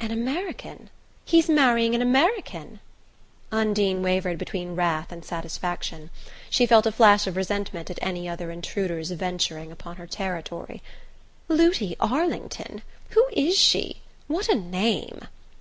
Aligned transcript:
"An 0.00 0.10
American? 0.10 0.90
He's 1.24 1.48
marrying 1.48 1.94
an 1.94 2.02
American?" 2.02 2.80
Undine 3.52 4.02
wavered 4.02 4.36
between 4.36 4.74
wrath 4.74 5.12
and 5.12 5.24
satisfaction. 5.24 6.10
She 6.50 6.66
felt 6.66 6.86
a 6.86 6.90
flash 6.90 7.28
of 7.28 7.36
resentment 7.36 7.88
at 7.88 8.00
any 8.02 8.28
other 8.28 8.50
intruder's 8.50 9.12
venturing 9.12 9.70
upon 9.70 9.94
her 9.94 10.08
territory 10.08 10.82
("Looty 11.48 11.94
Arlington? 12.00 12.82
Who 13.10 13.24
is 13.32 13.56
she? 13.56 14.00
What 14.26 14.48
a 14.48 14.56
name!") 14.56 15.28